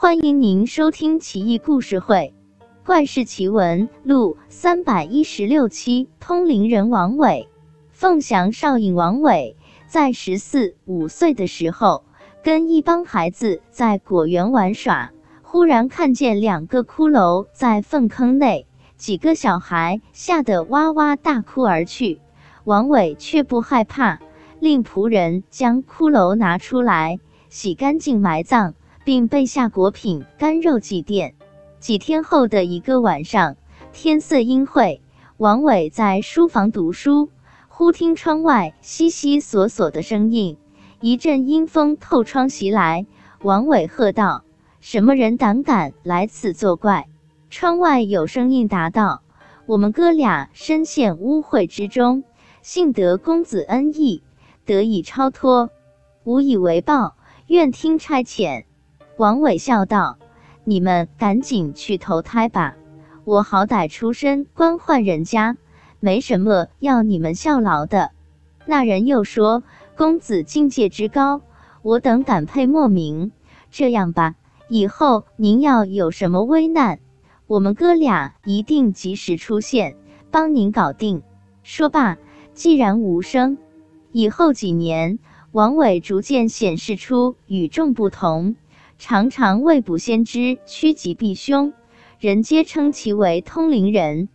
[0.00, 2.32] 欢迎您收听《奇异故事会·
[2.86, 6.08] 怪事奇闻录》三百一十六期。
[6.20, 7.48] 通灵人王伟，
[7.90, 9.56] 凤翔少尹王伟，
[9.88, 12.04] 在十四五岁的时候，
[12.44, 15.10] 跟一帮孩子在果园玩耍，
[15.42, 22.20] 忽然看见两个骷髅在粪坑内，几个小孩吓得哇哇大哭而去。
[22.62, 24.20] 王伟却不害怕，
[24.60, 27.18] 令仆人将骷髅拿出来，
[27.48, 28.74] 洗干净埋葬。
[29.08, 31.32] 并备下果品、干肉祭奠。
[31.80, 33.56] 几天后的一个晚上，
[33.90, 35.00] 天色阴晦，
[35.38, 37.30] 王伟在书房读书，
[37.68, 40.58] 忽听窗外悉悉索索的声音，
[41.00, 43.06] 一阵阴风透窗袭来。
[43.40, 44.44] 王伟喝道
[44.82, 47.08] ：“什么人胆敢来此作怪？”
[47.48, 49.22] 窗外有声音答道
[49.64, 52.24] ：“我们哥俩深陷污秽之中，
[52.60, 54.22] 幸得公子恩义，
[54.66, 55.70] 得以超脱，
[56.24, 57.16] 无以为报，
[57.46, 58.64] 愿听差遣。”
[59.18, 60.16] 王伟笑道
[60.62, 62.76] ：“你们赶紧去投胎吧，
[63.24, 65.56] 我好歹出身官宦人家，
[65.98, 68.12] 没什么要你们效劳的。”
[68.64, 69.64] 那人又说
[69.98, 71.40] ：“公子境界之高，
[71.82, 73.32] 我等感佩莫名。
[73.72, 74.36] 这样吧，
[74.68, 77.00] 以后您要有什么危难，
[77.48, 79.96] 我们哥俩一定及时出现，
[80.30, 81.22] 帮您搞定。”
[81.64, 82.18] 说罢，
[82.54, 83.58] 既然无声。
[84.12, 85.18] 以后几年，
[85.50, 88.54] 王伟逐渐显示出与众不同。
[88.98, 91.72] 常常未卜先知，趋吉避凶，
[92.18, 94.28] 人皆称其为通灵人。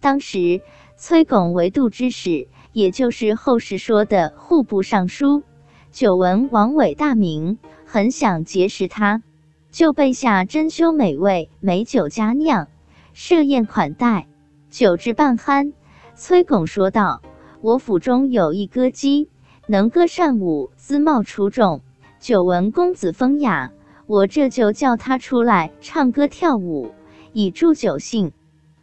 [0.00, 0.60] 当时
[0.96, 5.44] 崔巩为度之使，也就是后世说的户部尚书，
[5.92, 9.22] 久闻王伟大名，很想结识他，
[9.70, 12.66] 就备下珍馐美味美酒佳酿，
[13.14, 14.26] 设宴款待。
[14.68, 15.72] 酒至半酣，
[16.16, 17.22] 崔巩说道
[17.62, 19.30] ：“我府中有一歌姬，
[19.68, 21.82] 能歌善舞，姿貌出众。
[22.18, 23.70] 久闻公子风雅。”
[24.08, 26.94] 我这就叫他出来唱歌跳舞，
[27.34, 28.32] 以助酒兴。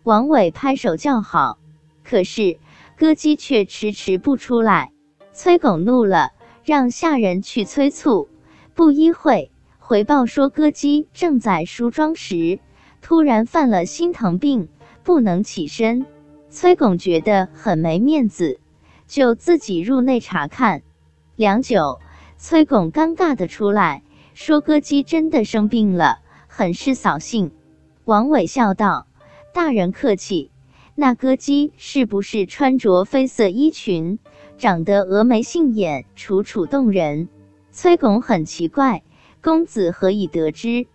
[0.04, 1.58] 王伟拍手叫好，
[2.04, 2.60] 可是
[2.96, 4.92] 歌姬却迟迟不出来。
[5.34, 6.30] 崔巩怒了，
[6.64, 8.30] 让下人去催促。
[8.76, 12.60] 不一会，回报说歌姬正在梳妆时，
[13.02, 14.70] 突然犯了心疼病，
[15.02, 16.06] 不能起身。
[16.52, 18.60] 崔巩觉得很没面子，
[19.08, 20.84] 就自己入内查看。
[21.36, 22.00] 良久，
[22.38, 24.04] 崔巩尴尬的出来。
[24.38, 27.54] 说歌姬真的生病了，很是扫兴。
[28.04, 29.08] 王伟笑道
[29.56, 30.52] ：“大人客气。
[30.94, 34.20] 那歌姬是不是穿着绯色衣裙，
[34.58, 37.30] 长得峨眉杏眼，楚楚动人？”
[37.72, 39.04] 崔拱很奇怪，
[39.42, 40.86] 公子何以得知？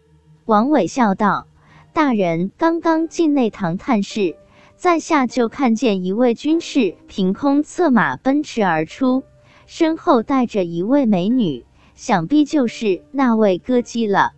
[0.44, 1.46] 王伟笑道
[1.94, 4.36] ：“大人刚刚进内堂探视，
[4.76, 9.22] 在下就看见一位军士凭空策马奔驰而出，
[9.64, 11.64] 身后带着一位美女。”
[12.00, 14.32] 想必就是那位歌姬了。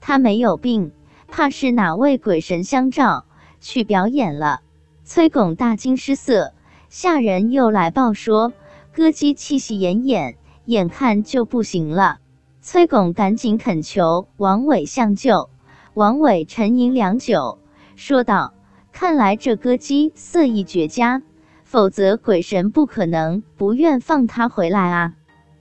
[0.00, 0.92] 他没有病，
[1.26, 3.24] 怕是哪位鬼神相照
[3.58, 4.60] 去表演了。
[5.02, 6.52] 崔巩大惊失色，
[6.88, 8.52] 下人又来报说，
[8.94, 12.18] 歌姬气息奄奄，眼看就不行了。
[12.62, 15.50] 崔巩赶紧恳求王伟相救。
[15.94, 17.58] 王伟沉吟良久，
[17.96, 18.54] 说道
[18.94, 21.22] ：“看来这歌姬色艺绝佳，
[21.64, 25.14] 否则鬼神不可能不愿放她回来啊。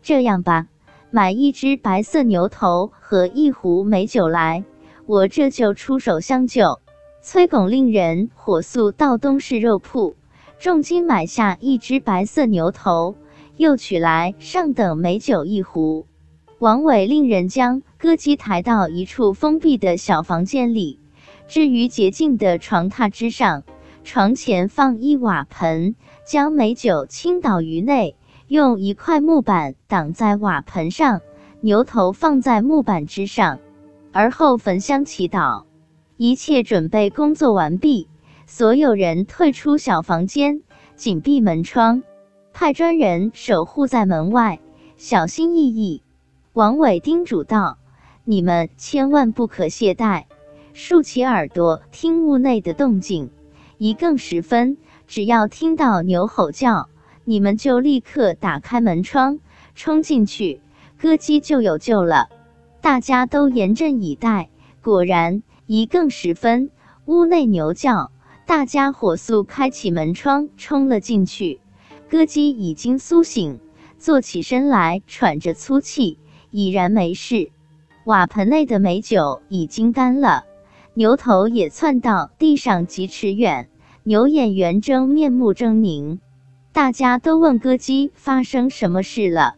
[0.04, 0.68] 这样吧。”
[1.10, 4.66] 买一只白色牛头和一壶美酒来，
[5.06, 6.80] 我这就出手相救。
[7.22, 10.16] 崔巩令人火速到东市肉铺，
[10.60, 13.16] 重金买下一只白色牛头，
[13.56, 16.06] 又取来上等美酒一壶。
[16.60, 21.00] 王伟令人将歌姬抬到一处封闭的小房间里，
[21.48, 23.64] 置于洁净的床榻之上，
[24.04, 28.18] 床前放一瓦盆，将美酒倾倒于内。
[28.48, 31.20] 用一块木板挡在瓦盆上，
[31.60, 33.60] 牛头放在木板之上，
[34.14, 35.66] 而后焚香祈祷。
[36.16, 38.08] 一切准备工作完毕，
[38.46, 40.62] 所有人退出小房间，
[40.96, 42.04] 紧闭门窗，
[42.54, 44.62] 派专人守护在门外，
[44.96, 46.02] 小心翼翼。
[46.54, 47.78] 王伟叮嘱道
[48.24, 50.24] ：“你们千万不可懈怠，
[50.72, 53.30] 竖起耳朵听屋内的动静。
[53.78, 56.88] 一更时分，只要听到牛吼叫。”
[57.30, 59.40] 你们就立刻打开门窗，
[59.76, 60.62] 冲进去，
[60.98, 62.30] 歌姬就有救了。
[62.80, 64.50] 大家都严阵以待。
[64.82, 66.72] 果然，一更时分，
[67.04, 68.12] 屋内牛叫，
[68.46, 71.60] 大家火速开启门窗，冲了进去。
[72.10, 73.60] 歌姬已经苏醒，
[73.98, 76.20] 坐起身来，喘着粗气，
[76.50, 77.52] 已然没事。
[78.06, 80.46] 瓦盆内的美酒已经干了，
[80.94, 83.68] 牛头也窜到地上几尺远，
[84.04, 86.20] 牛眼圆睁，面目狰狞。
[86.78, 89.56] 大家都问歌姬发生什么事了，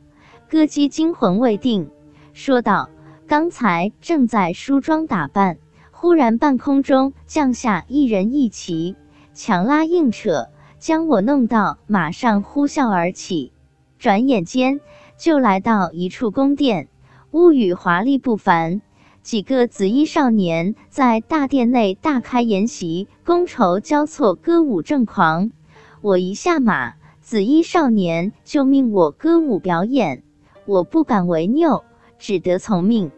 [0.49, 1.89] 歌姬惊魂未定，
[2.31, 2.89] 说道
[3.27, 5.57] ：“刚才正在梳妆打扮，
[5.91, 8.95] 忽然半空中降下一人一骑，
[9.33, 13.51] 强拉硬扯，将我弄到马上呼啸而起。
[13.97, 14.79] 转眼间
[15.17, 16.87] 就来到一处宫殿，
[17.31, 18.81] 屋宇华丽不凡。
[19.21, 25.51] 几个紫衣少年在大殿内大开筵席，觥筹交错，歌舞正狂。
[25.99, 26.93] 我一下马，
[27.29, 30.23] 紫衣少年就命我歌舞表演，
[30.65, 31.83] 我不敢违拗，
[32.17, 33.11] 只得从命。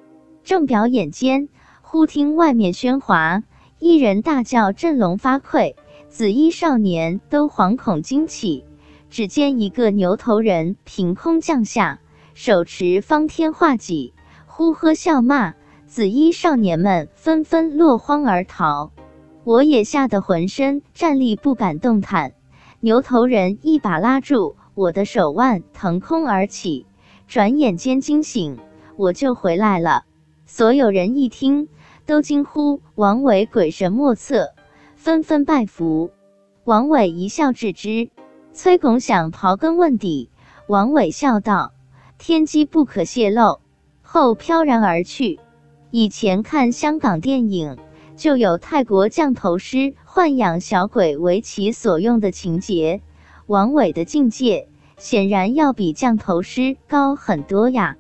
[0.44, 1.48] 正表演间，
[1.82, 3.42] 忽听外面喧哗，
[3.80, 5.76] 一人大叫，振聋发聩，
[6.10, 8.66] 紫衣少年都惶恐惊起。
[9.10, 12.02] 只见一个牛头人凭空降下，
[12.34, 14.14] 手持方天画戟，
[14.46, 15.54] 呼喝笑骂。
[15.88, 18.92] 紫衣少年们纷纷落荒而逃，
[19.46, 22.34] 我也吓得浑身站立不敢动弹。
[22.84, 26.88] 牛头人一把拉住我的手腕，腾空而起，
[27.28, 28.58] 转眼间惊醒，
[28.96, 30.06] 我就回来了。
[30.48, 31.70] 所有人一听，
[32.08, 34.56] 都惊呼：“王伟鬼神莫测！”
[34.98, 36.10] 纷纷拜服。
[36.64, 38.10] 王伟一笑置之。
[38.52, 40.32] 崔拱想刨根问底，
[40.68, 41.74] 王伟笑道
[42.18, 43.60] ：“天机不可泄露。”
[44.02, 45.40] 后飘然而去。
[45.92, 47.78] 以前看香港电影，
[48.22, 53.02] 就有泰国降头师豢养小鬼为其所用的情节。
[53.48, 57.98] 王伟的境界显然要比降头师高很多呀。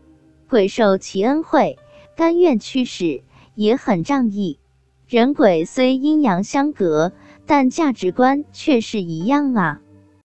[0.47, 1.79] 鬼受其恩惠，
[2.15, 3.23] 甘愿驱使，
[3.55, 4.59] 也很仗义。
[5.07, 7.13] 人鬼虽阴阳相隔，
[7.47, 9.81] 但价值观却是一样啊。